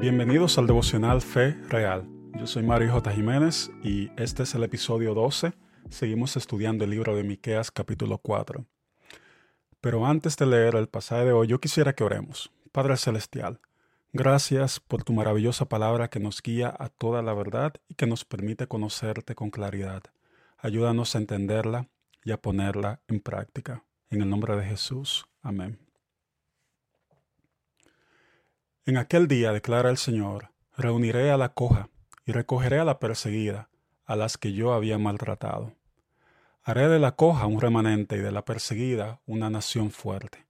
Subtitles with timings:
[0.00, 2.08] Bienvenidos al devocional Fe Real.
[2.38, 3.12] Yo soy Mario J.
[3.12, 5.52] Jiménez y este es el episodio 12.
[5.90, 8.64] Seguimos estudiando el libro de Miqueas capítulo 4.
[9.82, 12.50] Pero antes de leer el pasaje de hoy, yo quisiera que oremos.
[12.72, 13.60] Padre Celestial,
[14.14, 18.24] gracias por tu maravillosa palabra que nos guía a toda la verdad y que nos
[18.24, 20.04] permite conocerte con claridad.
[20.56, 21.90] Ayúdanos a entenderla
[22.24, 23.84] y a ponerla en práctica.
[24.08, 25.26] En el nombre de Jesús.
[25.42, 25.89] Amén.
[28.86, 31.90] En aquel día, declara el Señor, reuniré a la coja
[32.24, 33.68] y recogeré a la perseguida,
[34.06, 35.74] a las que yo había maltratado.
[36.62, 40.46] Haré de la coja un remanente y de la perseguida una nación fuerte.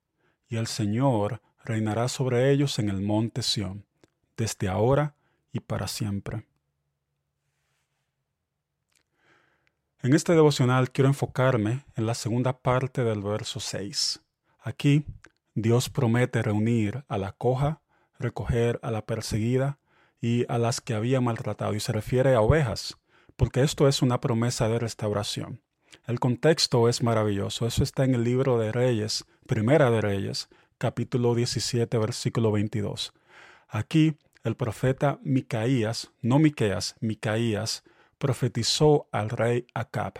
[0.48, 3.85] Y el Señor reinará sobre ellos en el monte Sión,
[4.37, 5.15] desde ahora
[5.52, 6.47] y para siempre.
[10.02, 14.21] En este devocional quiero enfocarme en la segunda parte del verso 6.
[14.60, 15.05] Aquí
[15.55, 17.80] Dios promete reunir a la coja
[18.20, 19.80] recoger a la perseguida
[20.21, 22.99] y a las que había maltratado, y se refiere a ovejas,
[23.37, 25.62] porque esto es una promesa de restauración.
[26.07, 31.35] El contexto es maravilloso, eso está en el libro de Reyes, Primera de Reyes, capítulo
[31.35, 33.12] 17, versículo 22.
[33.68, 37.82] Aquí el profeta Micaías, no Miqueas, Micaías,
[38.18, 40.15] profetizó al rey Acab,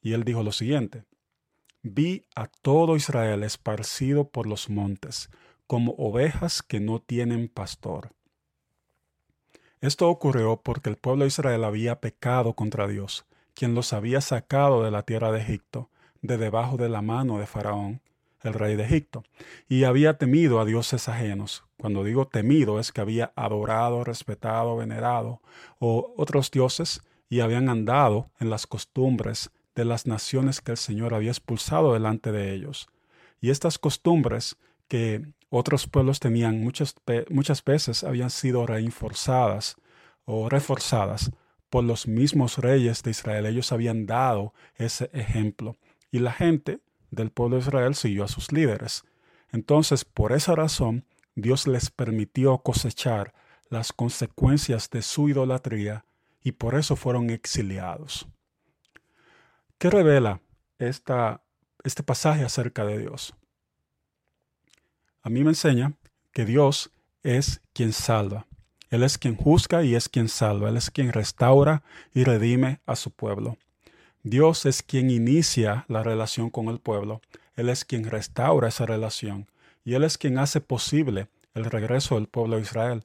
[0.00, 1.04] y él dijo lo siguiente:
[1.82, 5.30] Vi a todo Israel esparcido por los montes,
[5.68, 8.10] como ovejas que no tienen pastor.
[9.80, 14.82] Esto ocurrió porque el pueblo de Israel había pecado contra Dios, quien los había sacado
[14.82, 15.90] de la tierra de Egipto,
[16.22, 18.00] de debajo de la mano de Faraón,
[18.42, 19.24] el rey de Egipto,
[19.68, 21.64] y había temido a dioses ajenos.
[21.76, 25.42] Cuando digo temido es que había adorado, respetado, venerado
[25.78, 31.12] o otros dioses y habían andado en las costumbres de las naciones que el Señor
[31.12, 32.88] había expulsado delante de ellos.
[33.40, 34.56] Y estas costumbres
[34.88, 36.94] que otros pueblos tenían muchas,
[37.30, 39.76] muchas veces habían sido reinforzadas
[40.24, 41.30] o reforzadas
[41.70, 43.46] por los mismos reyes de Israel.
[43.46, 45.76] Ellos habían dado ese ejemplo
[46.10, 46.80] y la gente
[47.10, 49.04] del pueblo de Israel siguió a sus líderes.
[49.50, 53.32] Entonces, por esa razón, Dios les permitió cosechar
[53.70, 56.04] las consecuencias de su idolatría
[56.42, 58.28] y por eso fueron exiliados.
[59.78, 60.40] ¿Qué revela
[60.78, 61.42] esta,
[61.84, 63.34] este pasaje acerca de Dios?
[65.22, 65.94] A mí me enseña
[66.32, 66.90] que Dios
[67.22, 68.46] es quien salva.
[68.90, 70.70] Él es quien juzga y es quien salva.
[70.70, 71.82] Él es quien restaura
[72.14, 73.58] y redime a su pueblo.
[74.22, 77.20] Dios es quien inicia la relación con el pueblo.
[77.54, 79.50] Él es quien restaura esa relación.
[79.84, 83.04] Y Él es quien hace posible el regreso del pueblo de Israel.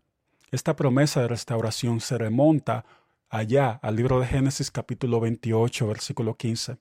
[0.51, 2.85] Esta promesa de restauración se remonta
[3.29, 6.77] allá al libro de Génesis capítulo 28, versículo 15,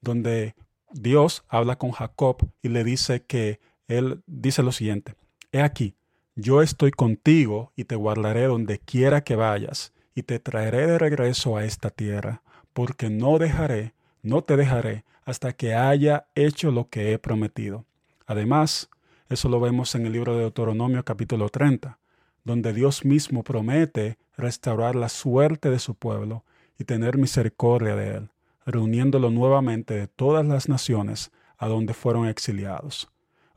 [0.00, 0.54] donde
[0.92, 3.58] Dios habla con Jacob y le dice que
[3.90, 5.14] él dice lo siguiente,
[5.52, 5.94] He aquí,
[6.36, 11.56] yo estoy contigo y te guardaré donde quiera que vayas, y te traeré de regreso
[11.56, 12.42] a esta tierra,
[12.72, 17.84] porque no dejaré, no te dejaré, hasta que haya hecho lo que he prometido.
[18.26, 18.90] Además,
[19.28, 21.98] eso lo vemos en el libro de Deuteronomio capítulo 30,
[22.44, 26.44] donde Dios mismo promete restaurar la suerte de su pueblo
[26.78, 28.30] y tener misericordia de él,
[28.66, 33.10] reuniéndolo nuevamente de todas las naciones a donde fueron exiliados.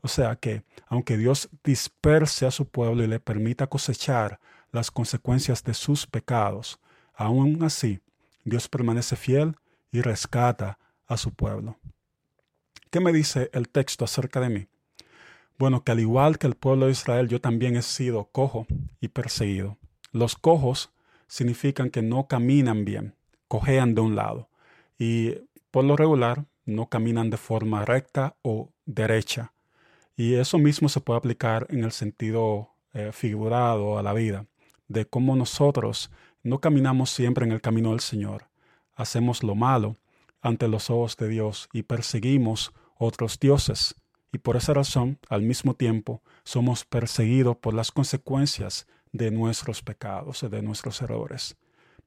[0.04, 4.38] O sea que, aunque Dios disperse a su pueblo y le permita cosechar
[4.70, 6.78] las consecuencias de sus pecados,
[7.14, 8.00] aún así,
[8.44, 9.56] Dios permanece fiel
[9.90, 11.78] y rescata a su pueblo.
[12.90, 14.66] ¿Qué me dice el texto acerca de mí?
[15.58, 18.66] Bueno, que al igual que el pueblo de Israel, yo también he sido cojo
[19.00, 19.78] y perseguido.
[20.12, 20.92] Los cojos
[21.28, 23.14] significan que no caminan bien,
[23.48, 24.50] cojean de un lado,
[24.98, 25.36] y
[25.70, 29.53] por lo regular no caminan de forma recta o derecha.
[30.16, 34.46] Y eso mismo se puede aplicar en el sentido eh, figurado a la vida,
[34.88, 36.10] de cómo nosotros
[36.42, 38.48] no caminamos siempre en el camino del Señor,
[38.94, 39.96] hacemos lo malo
[40.40, 43.94] ante los ojos de Dios y perseguimos otros dioses.
[44.32, 50.44] Y por esa razón, al mismo tiempo, somos perseguidos por las consecuencias de nuestros pecados,
[50.48, 51.56] de nuestros errores.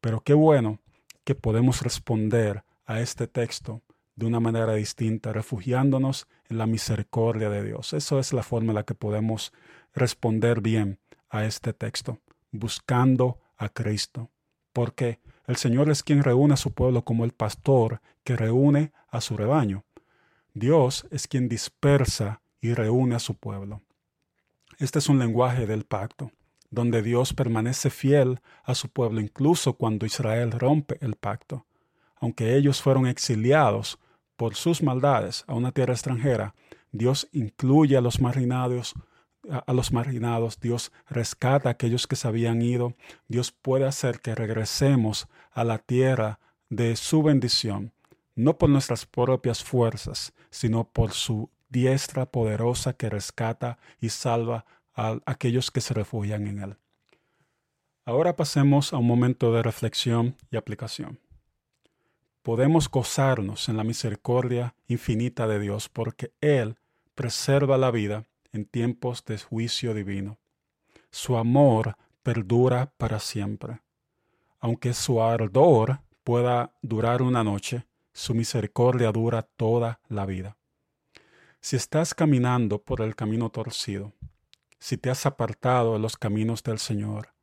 [0.02, 0.80] Pero qué bueno
[1.24, 3.82] que podemos responder a este texto
[4.16, 7.94] de una manera distinta, refugiándonos en la misericordia de Dios.
[7.94, 9.54] Eso es la forma en la que podemos
[9.94, 11.00] responder bien
[11.30, 12.20] a este texto,
[12.52, 14.30] buscando a Cristo.
[14.74, 19.22] Porque el Señor es quien reúne a su pueblo como el pastor que reúne a
[19.22, 19.86] su rebaño.
[20.54, 23.82] Dios es quien dispersa y reúne a su pueblo.
[24.80, 26.32] Este es un lenguaje del pacto,
[26.70, 31.66] donde Dios permanece fiel a su pueblo incluso cuando Israel rompe el pacto.
[32.20, 34.00] Aunque ellos fueron exiliados,
[34.38, 36.56] por sus maldades a una tierra extranjera,
[36.92, 38.96] Dios incluye a los marginados
[39.50, 42.96] a los marginados, Dios rescata a aquellos que se habían ido,
[43.28, 46.40] Dios puede hacer que regresemos a la tierra
[46.70, 47.94] de su bendición,
[48.36, 55.20] no por nuestras propias fuerzas, sino por su diestra poderosa que rescata y salva a
[55.26, 56.78] aquellos que se refugian en Él.
[58.06, 61.20] Ahora pasemos a un momento de reflexión y aplicación.
[62.48, 66.78] Podemos gozarnos en la misericordia infinita de Dios porque Él
[67.14, 68.24] preserva la vida
[68.54, 70.38] en tiempos de juicio divino.
[71.12, 73.82] Su amor perdura para siempre.
[74.62, 80.56] Aunque su ardor pueda durar una noche, su misericordia dura toda la vida.
[81.60, 84.14] Si estás caminando por el camino torcido,
[84.80, 87.34] si te has apartado de los caminos del Señor,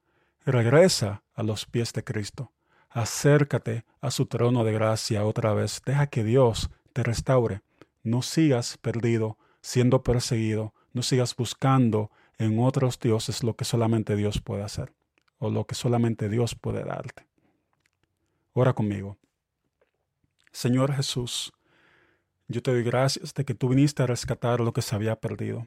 [0.47, 2.53] regresa a los pies de Cristo,
[2.95, 7.61] acércate a su trono de gracia otra vez, deja que Dios te restaure,
[8.05, 14.41] no sigas perdido, siendo perseguido, no sigas buscando en otros dioses lo que solamente Dios
[14.41, 14.93] puede hacer
[15.39, 17.27] o lo que solamente Dios puede darte.
[18.53, 19.19] Ora conmigo.
[20.53, 21.53] Señor Jesús,
[22.47, 25.67] yo te doy gracias de que tú viniste a rescatar lo que se había perdido.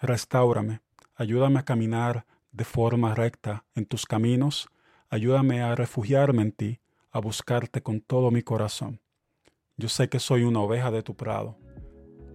[0.00, 0.82] Restáurame,
[1.14, 4.68] ayúdame a caminar de forma recta en tus caminos,
[5.10, 9.00] ayúdame a refugiarme en ti, a buscarte con todo mi corazón.
[9.76, 11.56] Yo sé que soy una oveja de tu prado.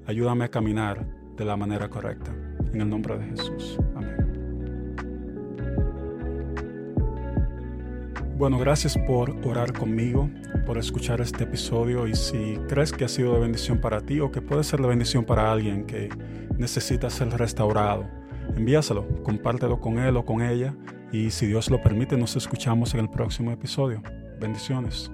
[0.07, 2.33] Ayúdame a caminar de la manera correcta.
[2.73, 3.77] En el nombre de Jesús.
[3.95, 4.13] Amén.
[8.35, 10.29] Bueno, gracias por orar conmigo,
[10.65, 14.31] por escuchar este episodio y si crees que ha sido de bendición para ti o
[14.31, 16.09] que puede ser de bendición para alguien que
[16.57, 18.09] necesita ser restaurado,
[18.55, 20.75] envíaselo, compártelo con él o con ella
[21.13, 24.01] y si Dios lo permite nos escuchamos en el próximo episodio.
[24.39, 25.11] Bendiciones.